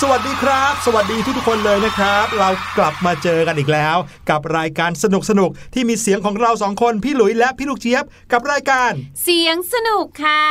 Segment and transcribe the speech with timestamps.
[0.00, 2.48] สวัสดีครับ สวัสดีทุกๆคนเลยนะครับ เรา
[2.78, 3.96] กลับมาเจอกันอีกแล้ว
[4.30, 8.92] กับรายการสนุกสนุกๆที่มีเสียงของเราสองคนพี่หลุยและพี่ลูกเจี๊ยบกับรายการ
[9.22, 10.44] เสียงสนุกค่ะ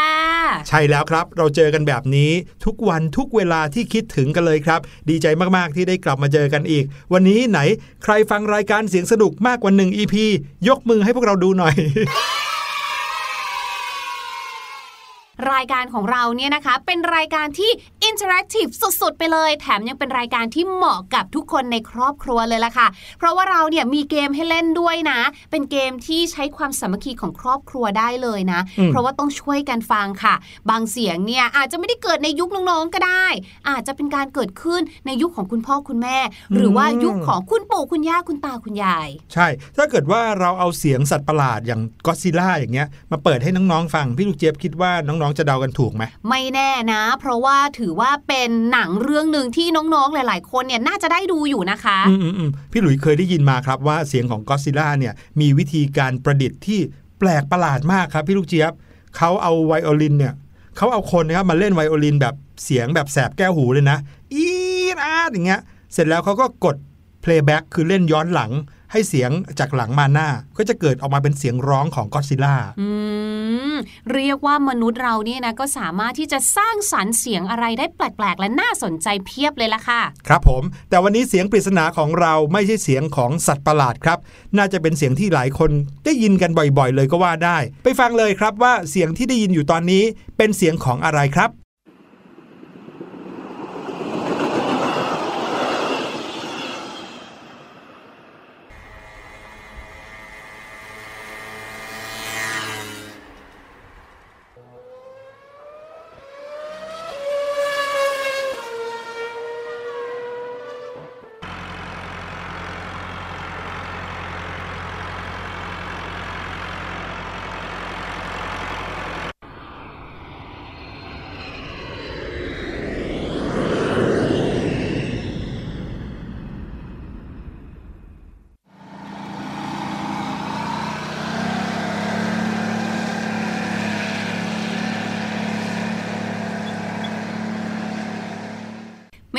[0.68, 2.32] ใช่แล้วครับ เราเจอกันแบบนี้
[2.66, 4.80] ทุกวันทุกเวลาที่คิดถึงกันเลยครับ
[5.10, 6.84] ดีใจมากๆที่ได้กลับมาเจอกันอีก
[7.14, 7.60] วันนี้ไหน
[8.04, 10.16] ใครฟังรายการเสียงสนุกมากกว่า1 EP
[10.68, 11.76] ยกมือให้พวกเราดูหน่อย
[15.52, 17.72] รายการของเราเนี่ยนะคะ เป็นรายการที่
[18.04, 18.66] interactive
[19.02, 25.20] สุดๆ ไปเลย แถมยังเป็นรายการที่เหมาะกับทุกคนในครอบครัวเลยล่ะค่ะ เพราะว่าเราเนี่ยมีเกมให้เล่นด้วยนะ
[25.52, 30.36] เป็นเกมที่ใช้ความสามัคคีของครอบครัวได้เลยนะอืมเพราะว่าต้องช่วยกันฟังค่ะ
[30.70, 33.26] บางเสียงเนี่ยอาจจะไม่ได้เกิดในยุคน้องๆก็ได้
[33.70, 36.18] อาจจะเป็นการเกิดขึ้นในยุคของคุณพ่อคุณแม่
[36.56, 39.48] หรือว่ายุคของคุณปู่คุณย่าคุณตาคุณยาย ใช่
[39.78, 56.80] ถ้าเกิดว่าเราเอาเสียงสัตว์ประหลาดอย่างก็อดซิลล่าอย่างเงี้ยมาเปิดให้น้องๆฟังพี่ลูกเจี๊ยบคิดว่าน้องๆจะเดากันถูกไหมไม่แน่นะ เพราะว่าถือว่าเป็นหนังเรื่องหนึ่งที่น้องๆหลาย ๆ คนเนี่ยน่าจะได้ดูอยู่นะคะอืมอืมอืมพี่หลุยเคยได้ยินมาครับว่าเสียงของก็ซิล่าเนี่ยมีวิธีการประดิษฐ์ที่
[57.20, 58.74] แปลกประหลาดมากครับพี่ลูกเจี๊ยบ
[59.18, 60.34] เขาเอาไวโอลินเนี่ย
[60.78, 63.98] เขาเอาคนนะครับมาเล่นไวโอลินแบบเสียงแบบแสบแก้วหูเลยนะ
[64.34, 64.48] อี
[64.96, 65.62] ดอาดอย่างเงี้ย
[65.94, 66.76] เสร็จแล้วเขาก็กด
[67.24, 68.52] playback คือเล่นย้อนหลัง
[68.92, 72.90] ให้เสียงจากหลังมาหน้า ก็จะเกิดออกมาเป็นเสียงร้องของก็ซิล่าอื
[73.74, 73.76] ม
[74.14, 84.20] เรียกว่ามนุษย์เราเนี่ยนะก็สามารถที่จะสร้างสรรค์เสียงอะไรได้แปลก ๆ และน่าสนใจเพียบเลยล่ะค่ะ ครับผม แต่วันนี้เสียงปริศนาของเราไม่ใช่เสียงของสัตว์ประหลาดครับ
[84.58, 85.72] น่าจะเป็นเสียงที่หลายคน
[86.06, 90.04] ได้ยินกันบ่อยๆ เลยก็ว่าได้ ไปฟังเลยครับว่าเสียงที่ได้ยินอยู่ตอนนี้
[90.38, 91.61] เป็นเสียงของอะไรครับ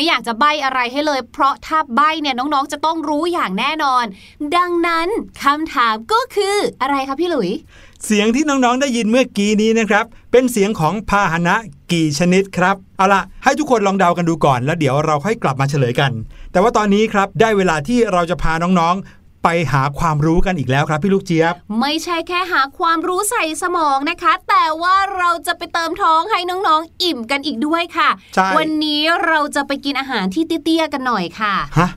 [0.02, 4.04] ไม่อยากจะใบอะไรให้เลย เพราะถ้าใบเนี่ยน้องๆ จะต้องรู้อย่างแน่นอน
[4.56, 5.08] ดังนั้น
[5.43, 7.50] คำถามก็คืออะไรคะพี่หลุย
[8.04, 11.54] เสียงที่น้องๆ ได้ยินเมื่อกี้นี้นะครับ เป็นเสียงของพาหนะ
[11.93, 16.12] กี่ชนิดครับ เอาล่ะให้ทุกคนลองเดากันดูก่อน แล้วเดี๋ยวเราค่อยกลับมาเฉลยกัน
[16.52, 31.89] แต่ว่าตอนนี้ครับได้เวลาที่เราจะพาน้องๆ ไปหาความรู้กันอีกแล้วครับพี่ลูกเจี๊ยบ ไม่ใช่แค่หาความรู้ใส่สมองนะคะ แต่ว่าเราจะไปเติมท้องให้น้องๆ อิ่มกันอีกด้วยค่ะใช่วันนี้เราจะไปกินอาหารที่เตี้ยๆกันหน่อยค่ะฮะ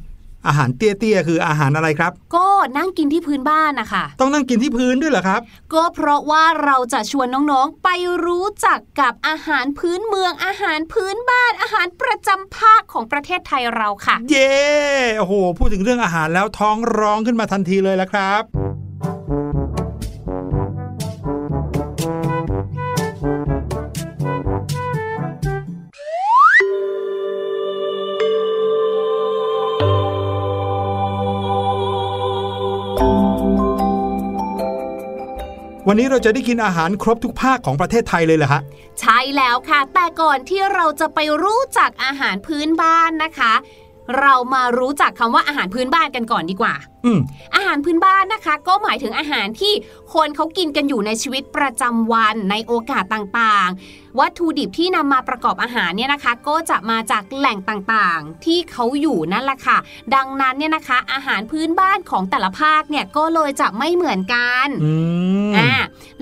[0.48, 2.48] อาหารเตี้ยๆคืออาหารอะไรครับ ก็
[2.78, 5.42] นั่งกินที่พื้นบ้านนะคะต้องนั่งกินที่พื้นด้วยเหรอครับ
[5.74, 7.90] ก็เพราะว่าเราจะชวนน้องๆไป
[8.26, 14.54] รู้จักกับอาหารพื้นเมืองอาหารพื้นบ้านอาหารประจำภาคของประเทศไทยเราค่ะ เย้
[15.18, 18.65] โอ้โหพูดถึงเรื่องอาหารแล้วท้องร้องขึ้นมาทันทีเลยแล้วครับ
[35.88, 38.62] วันนี้เราจะได้กินอาหารครบทุกภาคของประเทศไทยเลยเหรอฮะ
[39.00, 43.54] ใช่แล้วค่ะ แต่ก่อนที่เราจะไปรู้จักอาหารพื้นบ้านนะคะ
[44.20, 46.74] เรามารู้จักคำว่าอาหารพื้นบ้านกันก่อนดีกว่า
[47.06, 47.20] อืม
[47.56, 49.74] อาหารพื้นบ้านนะคะ ก็หมายถึงอาหารที่
[50.14, 59.78] คนเขากินกันอยู่ในชีวิตประจำวันในโอกาสต่างๆ วัตถุดิบที่นำมาประกอบอาหารเนี่ยนะคะ ก็จะมาจากแหล่งต่างๆ ที่เขาอยู่นั่นแหละค่ะ
[60.16, 64.94] ดังนั้นเนี่ยนะคะ อาหารพื้นบ้านของแต่ละภาคเนี่ยก็เลยจะไม่เหมือนกันอื
[65.52, 65.74] มอ่า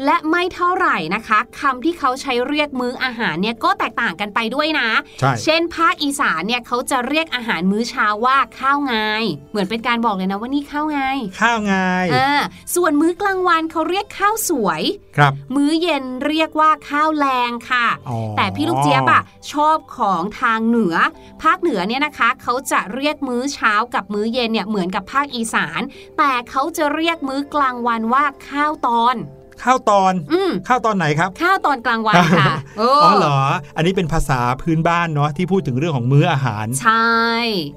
[0.06, 11.76] และไม่เท่าไหร่นะคะคำที่เขาใช้เรียกมื้ออาหารเนี่ยก็แตกต่างกันไปด้วยนะใช่เช่น ภาคอีสานเนี่ยเขาจะเรียกอาหารมื้อเช้าว่าข้าวงายเหมือนเป็นการบอกเลยนะว่านี่ข้าวงายข้าวไง
[12.16, 12.42] อ่า
[12.76, 14.82] ส่วนมื้อกลางวันเขาเรียกข้าวสวย
[15.18, 19.22] ครับ มื้อเย็นเรียกว่าข้าวแรงค่ะอ๋อแต่พี่ลูกเจี๊ยบอะ
[19.52, 20.96] ชอบของทางเหนือ
[21.44, 25.82] ภาคเหนือเนี่ยนะคะ เขาจะเรียกมื้อเช้ากับมื้อเย็นเนี่ยเหมือนกับภาคอีสาน
[26.18, 29.18] แต่เขาจะเรียกมื้อกลางวันว่าข้าวตอน
[29.64, 33.40] ข้าวตอนอืมข้าวตอนไหนครับ ข้าวตอนกลางวันค่ะโอ๋อเหรอ
[33.76, 37.14] อันนี้เป็นภาษาพื้นบ้านเนาะที่พูดถึงเรื่องของมื้ออาหาร ใช่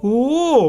[0.02, 0.20] โอ้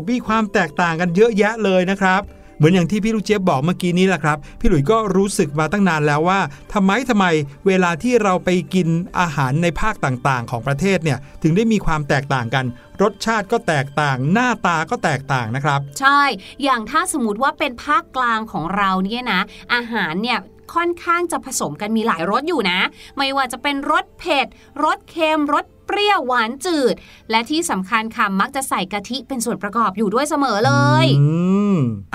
[0.09, 2.21] มีความแตกต่างกันเยอะแยะเลยนะครับ
[2.57, 6.39] เหมือนอย่างที่พี่ลูกเจี๊ยบบอกเมื่อกี้นี้แหละครับ พี่หลุยก็รู้สึกมาตั้งนานแล้วว่า
[6.73, 7.25] ทำไมทำไม
[7.67, 8.87] เวลาที่เราไปกิน
[9.19, 12.65] อาหารในภาคต่างๆ ของประเทศเนี่ยถึงได้มีความแตกต่างกัน
[13.01, 16.21] รสชาติก็แตกต่าง หน้าตาก็แตกต่างนะครับ ใช่
[16.63, 19.41] อย่างถ้าสมมติว่าเป็นภาคกลางของเราเนี่ยนะ
[19.73, 20.39] อาหารเนี่ย
[20.75, 22.79] ค่อนข้างจะผสมกันมีหลายรสอยู่นะ
[23.17, 24.47] ไม่ว่าจะเป็นรสเผ็ด
[24.83, 26.95] รสเค็มรส เปรี้ยวหวานจืด
[27.31, 31.25] และที่สำคัญค่ะมักจะใส่กะทิเป็นส่วนประกอบอยู่ด้วยเสมอเลยอ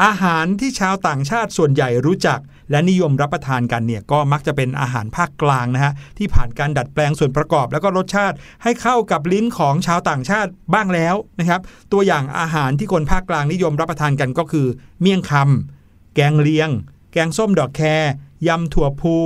[0.04, 11.60] อาหารที่ชาวต่างชาติส่วนใหญ่รู้จัก และนิยมรับประทานกันเนี่ยก็มักจะเป็นอาหารภาคกลางนะฮะที่ผ่านการดัดแปลงส่วนประกอบ แล้วก็รสชาติให้เข้ากับลิ้นของชาวต่างชาติบ้างแล้วนะครับ
[11.92, 14.66] ตัวอย่างอาหารที่คนภาคกลางนิยมรับประทานกันก็คือ
[15.00, 16.68] เมี่ยงคำแกงเลียง
[17.12, 18.02] แกงส้มดอกแคร
[18.48, 19.16] ยำถั่วพู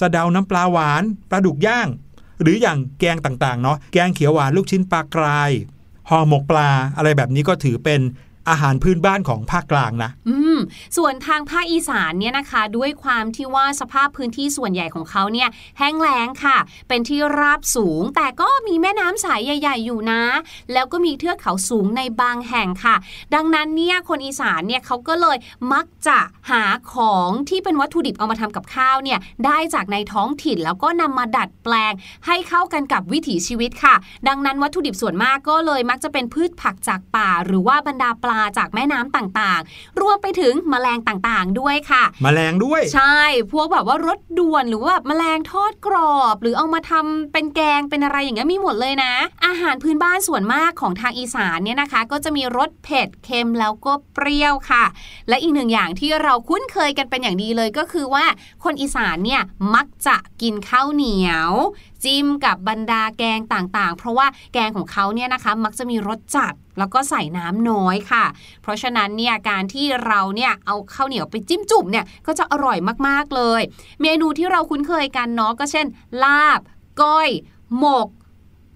[0.00, 1.88] สะเดาน้ำปลาหวาน ปลาดุกย่าง
[2.42, 5.50] หรืออย่างแกงต่างๆเนาะแกงเขียวหวานลูกชิ้นปลากราย
[6.10, 8.00] ห่อหมกปลาอะไรแบบนี้ก็ถือเป็น
[8.48, 10.58] อาหารพื้นบ้านของภาคกลางนะ อืม
[10.96, 16.58] ส่วนทางภาคอีสานเนี่ยนะคะ ด้วยความที่ว่าสภาพพื้นที่ส่วนใหญ่ของเขาเนี่ยแห้งแล้งค่ะ
[16.88, 20.22] เป็นที่ราบสูง แต่ก็มีแม่น้ำสายใหญ่ ๆ อยู่นะ
[20.72, 22.96] แล้วก็มีเทือกเขาสูงในบางแห่งค่ะ
[23.34, 25.36] ดังนั้นเนี่ยคนอีสานเนี่ยเขาก็เลย
[25.72, 26.18] มักจะ
[26.50, 31.92] หาของที่เป็นวัตถุดิบเอามาทำกับข้าวเนี่ยได้จากในท้องถิ่นแล้วก็นำมาดัดแปลง
[32.26, 33.94] ให้เข้ากันกับวิถีชีวิตค่ะ
[34.28, 43.20] ดังนั้นวัตถุดิบส่วนมากก็เลยมักจะเป็นพืชผักจากป่า หรือว่าบรรดาปลาจากแม่น้ำต่างๆ รวมไปถึงแมลงต่างๆ ด้วยค่ะมแมลงด้วย ใช่
[43.52, 49.12] พวกแบบว่ารสด่วนหรือว่าแบบแมลงทอดกรอบ หรือเอามาทำเป็นแกงเป็นอะไรอย่างเงี้ยมีหมดเลยนะ
[49.46, 54.84] อาหารพื้นบ้านส่วนมากของทางอีสานเนี่ยนะคะ ก็จะมีรสเผ็ดเค็มแล้วก็เปรี้ยวค่ะ
[55.28, 58.24] และอีกหนึ่งอย่างที่เราคุ้นเคยกันเป็นอย่างดีเลยก็คือว่า
[58.64, 59.42] คนอีสานเนี่ย
[59.74, 61.52] มักจะกินข้าวเหนียว
[62.04, 68.24] จิ้มกับบรรดาแกงต่างๆ เพราะว่าแกงของเขาเนี่ยนะคะมักจะมีรสจัดแล้วก็ใส่น้ำน้อยค่ะ
[68.62, 72.78] เพราะฉะนั้นเนี่ยการที่เราเนี่ยเอาข้าวเหนียวไปจิ้มจุ่มเนี่ยก็จะอร่อย
[73.08, 73.62] มากๆเลย
[74.02, 75.86] เมนูที่เราคุ้นเคยกันเนาะก็เช่น
[76.22, 76.60] ลาบ
[77.00, 77.28] ก้อย
[77.78, 78.08] หมก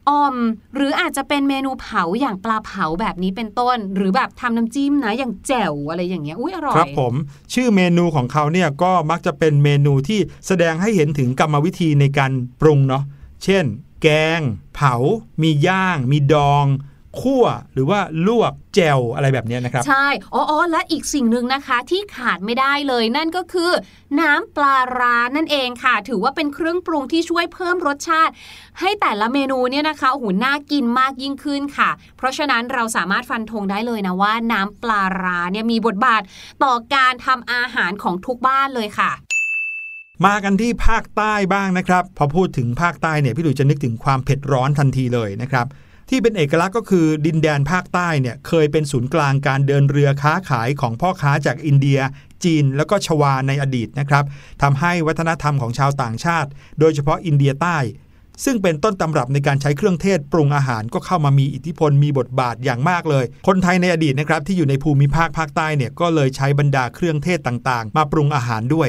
[0.09, 0.37] ออม
[0.75, 7.14] หรืออาจจะเป็นเมนูเผาอย่างปลาเผาแบบนี้เป็นต้น หรือแบบทำน้ำจิ้มนะอย่างแจ่วอะไรอย่างเงี้ยอุ้ยอร่อยครับผม
[7.54, 13.04] ชื่อเมนูของเขาเนี่ยก็มักจะเป็นเมนูที่แสดงให้เห็นถึงกรรมวิธีในการปรุงเนาะ
[13.47, 13.65] เช่น
[14.03, 14.41] แกง
[14.75, 14.95] เผา
[15.43, 16.67] มีย่าง มีดอง
[17.21, 23.71] คั่วหรือว่าลวกแจวอะไรแบบนี้นะครับ ใช่อ๋อและอีกสิ่งหนึ่งนะคะที่ขาดไม่ได้เลยนั่นก็คือ
[24.21, 28.33] น้ำปลาร้านั่นเองค่ะ ถือว่าเป็นเครื่องปรุงที่ช่วยเพิ่มรสชาติ
[28.81, 36.23] ให้แต่ละเมนูเนี่ยนะคะโอ้โหน่ากินมากยิ่งขึ้นค่ะ เพราะฉะนั้นเราสามารถฟันธงได้เลยนะว่า น้ำปลาร้าเนี่ยมีบทบาท
[36.65, 39.12] ต่อการทำอาหารของทุกบ้านเลยค่ะ
[40.25, 45.67] มากันที่ภาคใต้บ้างนะครับ พอพูดถึงภาคใต้เนี่ยพี่หลุยจะนึกถึงความเผ็ดร้อนทันทีเลยนะครับ
[46.11, 51.99] ที่เป็นเอกลักษณ์ก็คือดินแดนภาคใต้เนี่ยเคยเป็นศูนย์กลางการเดินเรือค้าขายของพ่อค้าจากอินเดีย
[52.45, 54.25] จีน แล้วก็ชวาในอดีตนะครับ
[54.63, 56.49] ทำให้วัฒนธรรมของชาวต่างชาติ
[56.81, 57.79] โดยเฉพาะอินเดียใต้
[58.45, 68.89] ซึ่งเป็นต้นตำรับในการใช้เครื่องเทศปรุงอาหารก็เข้ามามีอิทธิพลมีบทบาทอย่างมากเลย คนไทยในอดีตนะครับที่อยู่ในภูมิภาคภาคใต้เนี่ยก็เลยใช้บรรดาเครื่องเทศต่างๆ มาปรุงอาหารด้วย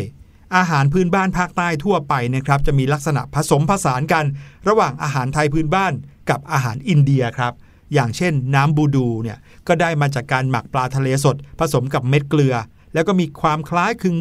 [0.56, 4.26] อาหารพื้นบ้านภาคใต้ทั่วไปนะครับจะมีลักษณะผสมผสานกัน
[4.68, 5.94] ระหว่างอาหารไทยพื้นบ้าน
[6.30, 7.54] กับอาหารอินเดียครับ
[7.94, 9.38] อย่างเช่นน้ำบูดูเนี่ย
[9.68, 12.56] ก็ได้มาจากการหมักปลาทะเลสด ผสมกับเม็ดเกลือ
[12.94, 14.18] แล้วก็มีความคล้ายคลึง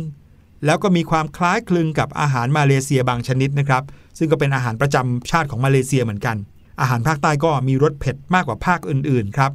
[0.65, 3.83] แล้วก็มีความคล้ายคลึงกับอาหารมาเลเซียบางชนิดนะครับ
[4.19, 6.37] ซึ่งก็เป็นอาหารประจำชาติของมาเลเซียเหมือนกัน
[6.81, 9.51] อาหารภาคใต้ก็มีรสเผ็ดมากกว่าภาคอื่นๆครับ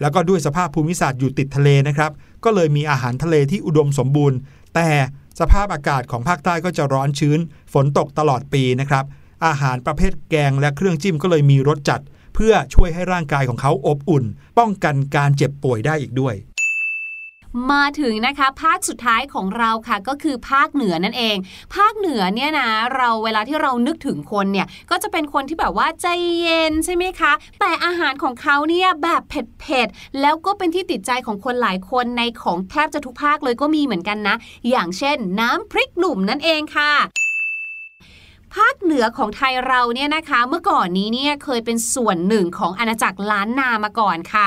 [0.00, 2.10] แล้วก็ด้วยสภาพภูมิศาสตร์อยู่ติดทะเลนะครับ
[2.44, 4.38] ก็เลยมีอาหารทะเลที่อุดมสมบูรณ์
[4.74, 4.88] แต่
[5.38, 7.38] สภาพอากาศของภาคใต้ก็จะร้อนชื้น
[7.72, 9.04] ฝนตกตลอดปีนะครับ
[9.46, 12.00] อาหารประเภทแกงและเครื่องจิ้มก็เลยมีรสจัด
[12.34, 14.24] เพื่อช่วยให้ร่างกายของเขาอบอุ่น
[14.58, 16.34] ป้องกันการเจ็บป่วยได้อีกด้วย
[17.72, 21.36] มาถึงนะคะภาคสุดท้ายของเราค่ะก็คือภาคเหนือนั่นเอง
[21.74, 26.06] ภาคเหนือเนี่ยนะเราเวลาที่เรานึกถึงคนเนี่ยก็จะเป็นคนที่แบบว่าใจ
[26.40, 34.36] เย็นใช่ไหมคะ แต่อาหารของเขาเนี่ยแบบเผ็ดๆแล้วก็เป็นที่ติดใจของคนหลายคนในของแทบจะทุกภาคเลยก็มีเหมือนกันนะ
[34.70, 44.46] อย่างเช่น น้ำพริกหนุ่มนั่นเองค่ะาคเหนือของไทยเราเนี่ยนะคะ เมื่อก่อนนี้เนี่ยเคยเป็นส่วนหนึ่งของอาณาจักรล้านนามาก่อนค่ะ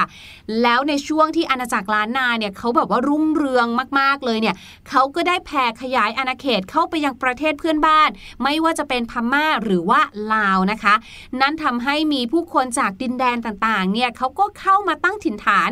[0.62, 3.68] แล้วในช่วงที่อาณาจักรล้านนาเนี่ยเขาแบบว่ารุ่งเรือง
[4.00, 4.56] มากๆเลยเนี่ย
[4.90, 8.10] เขาก็ได้แผ่ขยายอาณาเขตเข้าไปยังประเทศเพื่อนบ้าน
[8.44, 10.02] ไม่ว่าจะเป็นพม่าหรือว่า
[10.34, 10.94] ลาวนะคะ
[11.42, 15.70] นั่นทำให้มีผู้คนจากดินแดนต่างๆเนี่ยเขาก็เข้ามาตั้งถิ่นฐาน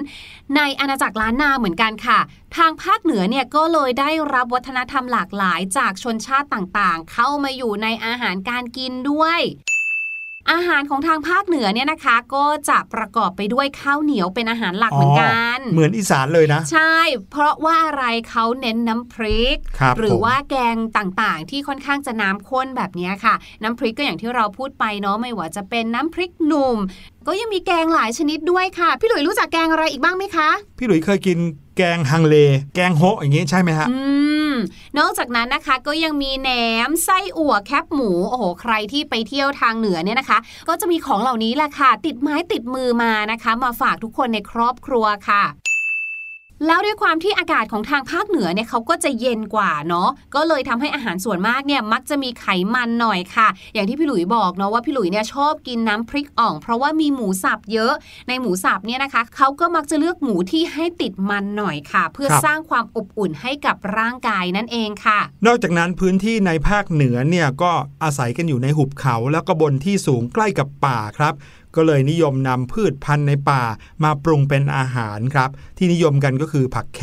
[0.55, 2.19] ในอาณาจักรล้านนาเหมือนกันค่ะ
[2.57, 9.39] ทางภาคเหนือเนี่ยก็เลยได้รับวัฒนธรรมหลากหลายจากชนชาติต่างๆ เข้ามาอยู่ในอาหารการกินด้วย
[10.51, 16.97] อาหารของทางภาคเหนือเนี่ยนะคะ ก็จะประกอบไปด้วยข้าวเหนียวเป็นอาหารหลักเหมือนกัน เหมือนอีสานเลยนะ ใช่
[17.31, 26.77] เพราะว่าอะไรเขาเน้นน้ำพริกครับหรือผมว่าแกงต่างๆ ที่ค่อนข้างจะน้ำข้นแบบนี้ค่ะ น้ำพริกก็อย่างที่เราพูดไปเนาะไม่ว่าจะเป็นน้ำพริกหนุ่ม
[27.31, 31.37] ก็ยังมีแกงหลายชนิดด้วยค่ะ พี่หลุยรู้จักแกงอะไรอีกบ้างไหมคะ พี่หลุยเคยกิน
[31.77, 32.35] แกงฮังเล
[32.75, 33.97] แกงโฮะอย่างงี้ใช่ไหมฮะอื
[34.51, 34.53] ม
[34.97, 36.49] นอกจากนั้นนะคะก็ยังมีแหน
[36.87, 45.43] มไส้อั่วแคบหมูโอ้โหใครที่ไปเที่ยวทางเหนือเนี่ยนะคะ ก็จะมีของเหล่านี้แหละค่ะ ติดไม้ติดมือมานะคะ มาฝากทุกคนในครอบครัวค่ะ
[46.65, 57.93] แล้วด้วยความที่อากาศของทางภาคเหนือเนี่ยเขาก็จะเย็นกว่าเนาะก็เลยทำให้อาหารส่วนมากเนี่ยมักจะมีไขมันหน่อยค่ะ อย่างที่พี่หลุยบอกเนาะว่าพี่หลุยเนี่ยชอบกินน้ำพริกอ่อง เพราะว่ามีหมูสับเยอะ
[58.27, 67.71] ในหมูสับเนี่ยนะคะเขาก็มักจะเลือกหมูที่ให้ติดมันหน่อยค่ะ เพื่อครับสร้างความอบอุ่นให้กับร่างกายนั่นเองค่ะ นอกจากนั้นพื้นที่ในภาคเหนือเนี่ยก็
[68.03, 71.33] อาศัยกันอยู่ในหุบเขาแล้วก็บนที่สูงใกล้กับป่าครับ
[71.75, 73.63] ก็เลยนิยมนำพืชพันธุ์ในป่า
[74.03, 77.01] มาปรุงเป็นอาหารครับ ที่นิยมกันก็คือผักแค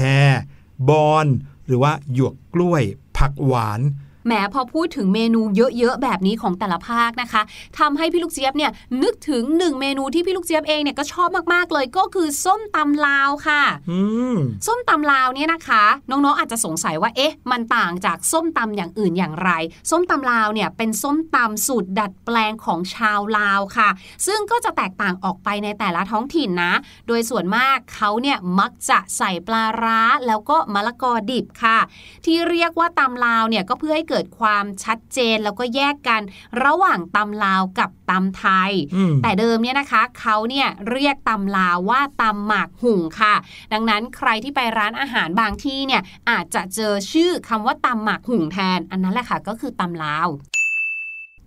[0.88, 1.26] บอน
[1.66, 2.82] หรือว่าหยวกกล้วย
[3.18, 3.80] ผักหวาน
[4.26, 7.42] แหมพอพูดถึงเมนูเยอะๆแบบนี้ของแต่ละภาคนะคะ
[7.78, 8.70] ทำให้พี่ลูกเจี๊ยบเนี่ย
[9.02, 14.00] นึกถึงหนึ่งเมนูที่พี่ลูกเจี๊ยบเองเนี่ยก็ชอบมากๆเลยก็คือส้มตำลาวค่ะอื
[14.34, 19.50] มส้มตำลาวเนี่ยนะคะ น้องๆอาจจะสงสัยว่าเอ๊ะ มันต่างจากส้มตำอย่างอื่นอย่างไร
[19.90, 23.88] ส้มตำลาวเนี่ยเป็นส้มตำสูตรดัดแปลงของชาวลาวค่ะ
[24.26, 26.72] ซึ่งก็จะแตกต่างออกไปในแต่ละท้องถิ่นนะ
[27.06, 31.78] โดยส่วนมากเขาเนี่ยมักจะใส่ปลาร้าแล้วก็มะละกอดิบค่ะ
[32.24, 36.22] ที่เรียกว่าตำลาวเนี่ยก็เพื่อให้เกิดความชัดเจนแล้วก็แยกกัน
[36.64, 43.34] ระหว่างตำลาวกับตำไทยอืมแต่เดิมเนี่ยนะคะเขาเนี่ยเรียกตำลาวว่าตำหมากหุ่งค่ะ
[43.72, 50.28] ดังนั้นใครที่ไปร้านอาหารบางที่เนี่ยอาจจะเจอชื่อคำว่าตำหมากหุ่งแทน อันนั้นแหละค่ะก็คือตำลาว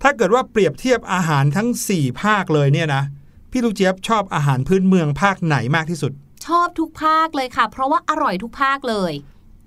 [0.01, 3.03] ถ้าเกิดว่าเปรียบเทียบอาหารทั้ง 4 ภาคเลยเนี่ยนะ
[3.51, 6.11] พี่ลูกเจี๊ยบชอบอาหารพื้นเมืองภาคไหนมากที่สุด
[6.45, 9.13] ชอบทุกภาคเลยค่ะ เพราะว่าอร่อยทุกภาคเลย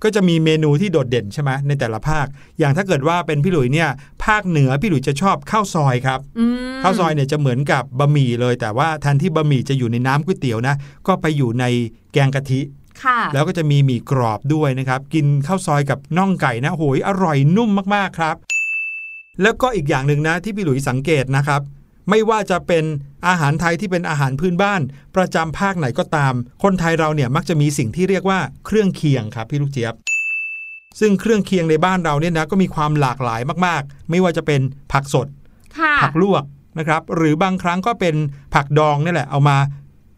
[0.03, 2.27] ก็จะมีเมนูที่โดดเด่นใช่ไหมในแต่ละภาค
[2.59, 3.89] อย่างถ้าเกิดว่าเป็นพี่หลุยเนี่ย
[4.25, 10.75] ภาคเหนือพี่หลุยจะชอบข้าวซอยครับอืมข้าวซอยเนี่ยจะเหมือนกับบะหมี่เลย แต่ว่าแทนที่บะหมี่จะอยู่ในน้ำก๋วยเตี๋ยวนะ
[11.07, 11.65] ก็ไปอยู่ใน
[12.13, 12.61] แกงกะทิ
[13.03, 18.37] ค่ะแล้วก็จะมีหมี่กรอบด้วยนะครับ กินข้าวซอยกับน่องไก่นะโหยอร่อยนุ่มมากๆครับ
[19.43, 21.61] แล้วก็อีกอย่างหนึ่งนะที่พี่หลุยสังเกตนะครับ
[22.11, 22.85] ไม่ว่าจะเป็น
[23.29, 24.81] อาหารไทยที่เป็นอาหารพื้นบ้าน
[25.17, 29.95] ประจำภาคไหนก็ตาม คนไทยเราเนี่ยมักจะมีสิ่งที่เรียกว่าเครื่องเคียงครับพี่ลูกเจี๊ยบ
[31.01, 34.61] ซึ่งเครื่องเคียงในบ้านเราเนี่ยนะก็มีความหลากหลายมากๆ ไม่ว่าจะเป็น
[34.93, 35.27] ผักสด
[35.79, 36.45] ค่ะผักลวก
[36.79, 38.15] นะครับหรือบางครั้งก็เป็น
[38.55, 39.57] ผักดองนี่แหละเอามา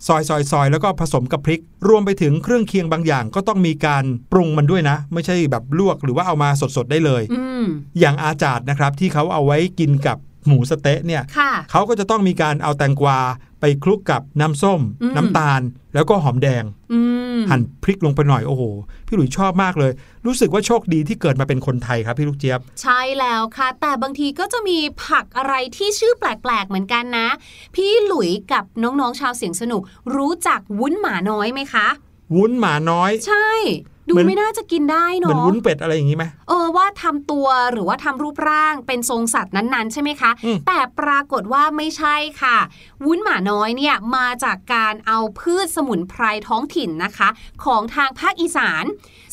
[0.06, 7.64] ซอยซอยซอยแล้วก็ผสมกับพริก รวมไปถึงเครื่องเคียงบางอย่าง ก็ต้องมีการปรุงมันด้วยนะ ไม่ใช่แบบลวกหรือว่าเอามาสดๆได้เลยอืม
[8.00, 13.18] อย่างอาจาดนะครับที่เขาเอาไว้กินกับ หมูสะเต๊ะเนี่ยค่ะเขาก็จะต้องมีการเอาแตงกวา
[13.60, 15.60] ไปคลุกกับน้ำส้มอืมน้ำตาล
[15.94, 17.00] แล้วก็หอมแดงอื
[17.36, 18.62] มหั่นพริกลงไปหน่อยโอ้โห
[19.06, 19.92] พี่หลุยชอบมากเลย
[20.26, 27.28] รู้สึกว่าโชคดีที่เกิดมาเป็นคนไทยครับพี่ลูกเจี๊ยบ ใช่แล้วค่ะ แต่บางทีก็จะมีผักอะไรที่ชื่อแปลกๆเหมือนกันนะ
[27.74, 29.82] พี่หลุยกับน้องๆชาวเสียงสนุก
[30.16, 31.86] รู้จักวุ้นหมาน้อยไหมคะ
[32.34, 33.48] วุ้นหมาน้อย ใช่
[34.08, 42.58] ดูเหมือนไม่น่าจะกินได้เหมือนเนาะวุ้นเป็ดอะไรอย่างนี้ไหมเออว่าทำตัวหรือว่าทำรูปร่างเป็นทรงสัตว์นั้นๆ ใช่ไหมคะอืมแต่ปรากฏว่าไม่ใช่ค่ะ
[43.04, 47.28] วุ้นหมาน้อยเนี่ยมาจากการเอาพืชสมุนไพรท้องถิ่นนะคะ
[47.64, 48.84] ของทางภาคอีสาน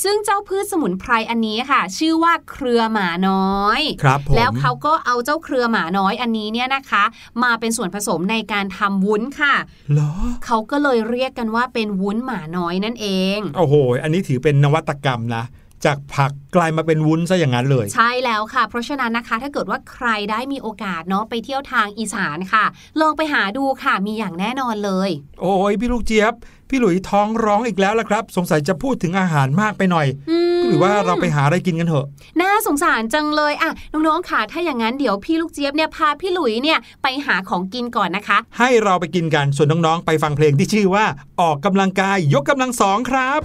[0.04, 7.04] ซึ่งเจ้าพืชสมุนไพรอันนี้ค่ะ ชื่อว่าเครือหมาน้อยครับผมแล้วเขาก็เอาเจ้าเครือหมาน้อยอันนี้เนี่ยนะคะ
[7.44, 9.56] มาเป็นส่วนผสมในการทำวุ้นค่ะ
[9.92, 10.12] เหรอ
[10.46, 13.08] เขาก็เลยเรียกกันว่าเป็นวุ้นหมาน้อยนั่นเอ
[13.38, 15.44] งโอ้โห อันนี้ถือเป็นนวัตกรรมนะ
[15.86, 22.66] จากผักกลายมาเป็นวุ้นซะอย่างนั้นเลย ใช่แล้วค่ะ เพราะฉะนั้นนะคะถ้าเกิดว่าใครได้มีโอกาสเนาะไปเที่ยวทางอีสานค่ะ
[23.02, 25.10] ลองไปหาดูค่ะมีอย่างแน่นอนเลย
[25.42, 26.34] โอ้ยพี่ลูกเจี๊ยบ
[26.70, 32.06] พี่หลุยท้องร้องอีกแล้วละครับ สงสัยจะพูดถึงอาหารมากไปหน่อยอืมหรือว่าเราไปหาอะไรกินกันเถอะ
[32.42, 41.06] น่าสงสารจังเลยอะน้องๆค่ะถ้าอย่างนั้นเดี๋ยวพี่ลูกเจี๊ยบเนี่ยพาพี่หลุยเนี่ยไปหาของกินก่อนนะคะ ให้เราไปกินกันส่วนน้องๆไปฟังเพลงที่ชื่อว่า
[41.42, 43.42] ออกกำลังกายยกกำลังสองครับ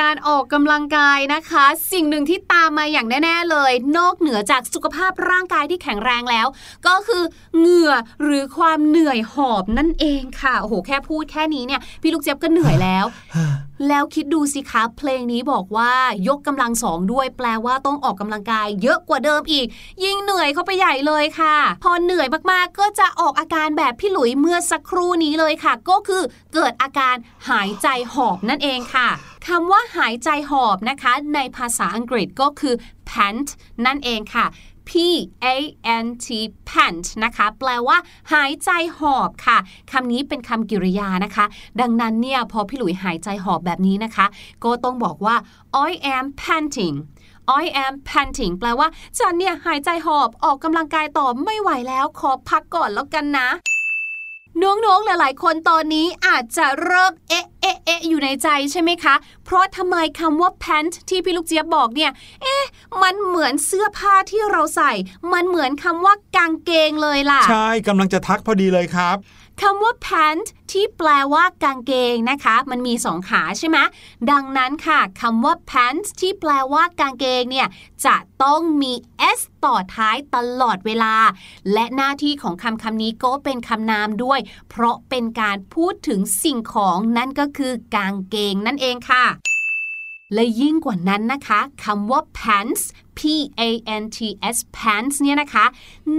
[0.00, 6.46] การออกกำลังกายนะคะ สิ่งหนึ่งที่ตามมาอย่างแน่ ๆ เลย นอกเหนือจากสุขภาพร่างกายที่แข็งแรงแล้ว
[6.86, 7.22] ก็คือ
[7.58, 13.04] เหงื่อหรือความเหนื่อยหอบนั่นเองค่ะโอ้โหแค่พูดแค่นี้เนี่ยพี่ลูกเจี๊ยบก็เหนื่อยแล้ว
[13.88, 15.92] แล้วคิดดูสิคะเพลงนี้บอกว่า
[16.28, 19.66] ยกกำลังสองด้วย แปลว่าต้องออกกำลังกาย เยอะกว่าเดิมอีก
[20.04, 26.22] ยิ่งเหนื่อยเข้าไปใหญ่เลยค่ะ พอเหนื่อยมากๆก็จะออกอาการแบบพี่หลุยเมื่อสักครู่นี้เลยค่ะ ก็คือ
[26.54, 27.16] เกิดอาการ
[27.48, 29.08] หายใจหอบนั่นเองค่ะ
[29.46, 32.74] คำว่าหายใจหอบนะคะ ในภาษาอังกฤษก็คือ
[33.10, 33.48] pant
[33.86, 34.46] นั่นเองค่ะ
[34.88, 34.90] P
[35.44, 35.46] A
[36.04, 36.26] N T
[36.68, 37.96] pant นะคะ แปลว่า
[38.32, 39.58] หายใจหอบค่ะ
[39.92, 41.44] คำนี้เป็นคำกริยานะคะ
[41.80, 44.26] ดังนั้นเนี่ยพอพี่หลุยหายใจหอบแบบนี้นะคะ
[44.64, 45.36] ก็ต้องบอกว่า
[45.88, 46.96] I am panting
[47.62, 53.48] I am panting แปลว่า ฉันเนี่ยหายใจหอบออกกำลังกายต่อไม่ไหวแล้ว ขอพักก่อนแล้วกันนะ
[54.62, 62.64] น้องๆหลาย ๆ คนตอนนี้อาจจะเริ่มเอ๊ะเอ๊ะเอ๊ะอยู่ในใจใช่ไหมคะ เพราะทำไมคำว่า pant ที่พี่ลูกเจี๊ยบบอกเนี่ย เอ๊ะ
[63.02, 64.92] มันเหมือนเสื้อผ้าที่เราใส่
[65.32, 69.16] มันเหมือนคำว่ากางเกงเลยล่ะ ใช่กำลังจะทักพอดีเลยครับ
[69.62, 73.78] คำว่า pant ที่แปลว่ากางเกงนะคะ มันมีสองขาใช่ไหม
[74.30, 77.68] ดังนั้นค่ะคำว่า pant ที่แปลว่ากางเกงเนี่ย
[78.04, 78.92] จะต้องมี
[79.38, 81.14] s ต่อท้ายตลอดเวลา
[81.72, 84.40] และหน้าที่ของคำคำนี้ก็เป็นคำนามด้วย
[84.70, 89.24] เพราะเป็นการพูดถึงสิ่งของนั่นก็คือกางเกงนั่นเองค่ะ
[90.34, 92.82] และยิ่งกว่านั้นนะคะคำว่า pants
[93.18, 93.20] P
[93.68, 93.70] A
[94.02, 94.18] N T
[94.56, 95.64] S pants เนี่ยนะคะ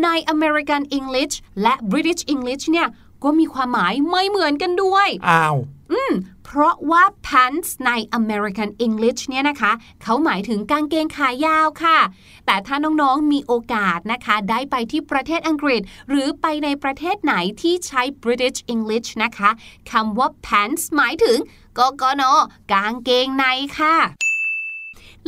[0.03, 2.87] ใน American English และ British English เนี่ย
[3.23, 5.57] ก็มีความหมายไม่เหมือนกันด้วย อ้าว
[5.91, 6.13] อืม
[6.45, 9.71] เพราะว่า pants ใน American English เนี่ยนะคะ
[10.03, 11.99] เขาหมายถึงกางเกงขายาวค่ะ
[12.45, 19.49] แต่ถ้าน้องๆ มีโอกาสนะคะ ได้ไปที่ประเทศอังกฤษ หรือไปในประเทศไหนที่ใช้ British English นะคะ
[19.91, 21.37] คำว่า pants หมายถึง
[21.77, 22.23] กกน
[22.73, 23.45] กางเกงใน
[23.79, 23.95] ค่ะ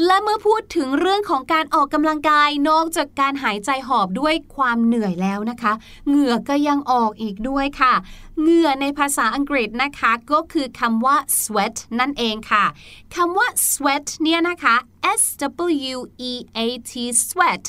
[0.05, 5.73] และเมื่อพูดถึงเรื่องของการออกกำลังกายนอกจากการหายใจหอบด้วยความเหนื่อยแล้วนะคะ
[6.07, 7.93] เหงื่อก็ยังออกอีกด้วยค่ะ
[8.41, 12.65] เหงื่อในภาษาอังกฤษนะคะ ก็คือคำว่า sweat นั่นเองค่ะ
[13.15, 14.75] คำว่า sweat เนี่ยนะคะ
[15.21, 15.23] S
[15.93, 15.97] W
[16.31, 16.91] E A T
[17.27, 17.65] sweat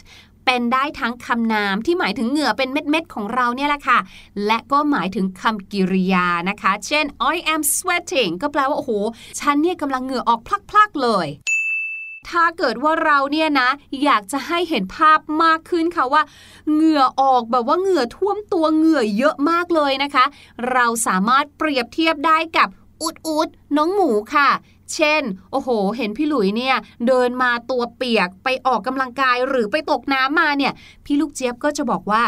[0.46, 3.98] เป็นได้ทั้งคำนามที่หมายถึงเหงื่อเป็นเม็ดๆของเราเนี่ยแหละค่ะ
[4.46, 7.04] และก็หมายถึงคำกริยานะคะ เช่น
[7.34, 8.92] I am sweating ก็แปลว่า โอ้โห
[9.40, 11.28] ฉันเนี่ยกำลังเหงื่อออกพลักๆเลย
[12.30, 13.68] ถ้าเกิดว่าเราเนี่ยนะ
[14.04, 16.22] อยากจะให้เห็นภาพมากขึ้นค่ะว่า
[16.72, 20.24] เหงื่อออกแบบว่าเหงื่อท่วมตัวเหงื่อเยอะมากเลยนะคะ
[20.72, 22.68] เราสามารถเปรียบเทียบได้กับ
[23.02, 24.48] อุดอุดน้องหมูค่ะ
[24.94, 30.72] เช่น โอ้โห เห็นพี่หลุยเนี่ย เดินมาตัวเปียกไปออกกำลังกายหรือไปตกน้ำมาเนี่ย
[31.04, 32.22] พี่ลูกเจี๊ยบก็จะบอกว่า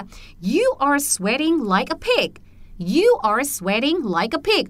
[0.54, 2.30] you are sweating like a pig
[2.96, 4.64] you are sweating like a pig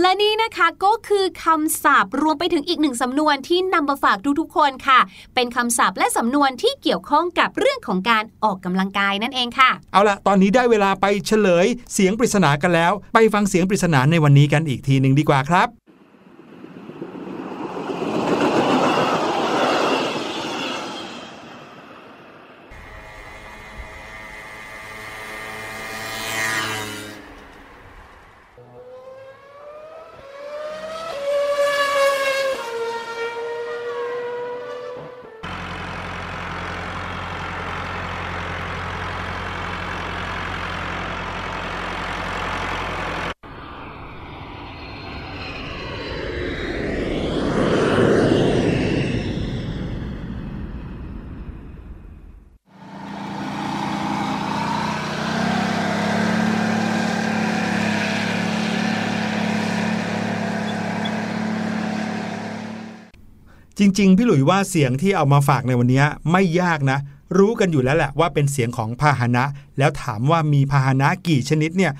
[0.00, 5.00] และนี่นะคะก็คือคำศัพท์รวมไปถึงอีกหนึ่งสำนวนที่นำมาฝากทุกๆคนค่ะ
[5.34, 15.79] เป็นคำศัพท์และสำนวนที่เกี่ยวข้องกับเรื่องของการออกกำลังกายนั่นเองค่ะ เอาละตอนนี้ได้เวลาไปเฉลยเสียงปริศนากันแล้ว ไปฟังเสียงปริศนาในวันนี้กันอีกทีหนึ่งดีกว่าครับ
[63.82, 66.98] จริง ๆ พี่หลุยว่าเสียงที่เอามาฝากในวันนี้ไม่ยากนะ
[67.38, 69.44] รู้กันอยู่แล้วแหละว่าเป็นเสียงของพาหนะ
[69.78, 71.92] แล้วถามว่ามีพาหนะกี่ชนิดเนี่ย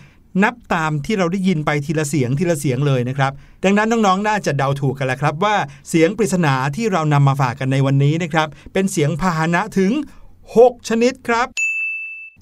[0.43, 3.33] นับตามที่เราได้ยินไปทีละเสียงทีละเสียงเลยนะครับ
[3.65, 5.57] ดังนั้นน้องๆ น่าจะเดาถูกกันแล้วครับว่า
[5.89, 9.93] เสียงปริศนาที่เรานำมาฝากกันในวันนี้นะครับ เป็นเสียงพาหนะถึง
[10.41, 11.49] 6 ชนิดครับ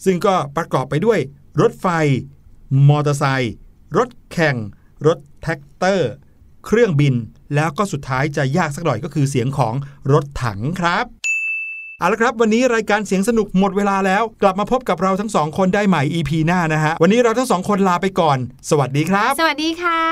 [0.05, 1.19] ซึ่งก็ประกอบไปด้วย
[1.61, 1.87] รถไฟ
[2.89, 3.55] มอเตอร์ไซค์
[3.97, 4.57] รถแข่ง
[5.07, 6.11] รถแทรกเตอร์
[6.67, 7.15] เครื่องบิน
[7.55, 9.75] แล้วก็สุดท้ายจะยากสักหน่อยก็คือเสียงของ
[10.13, 11.07] รถถังครับ
[11.99, 18.39] เอาละครับ วันนี้รายการเสียงสนุกหมดเวลาแล้ว กลับมาพบกับเราทั้งสองคนได้ใหม่ EP หน้านะฮะ วันนี้เราทั้งสองคนลาไปก่อน
[18.71, 20.03] สวัสดีครับ สวัสดีค่ะ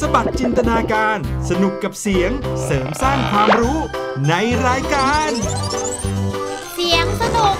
[0.00, 1.18] สะบัดจินตนาการ
[1.50, 2.30] สนุกกับเสียง
[2.64, 3.78] เสริมสร้างความรู้
[4.28, 4.34] ใน
[4.66, 5.30] รายการ
[6.74, 7.56] เสียงสนุก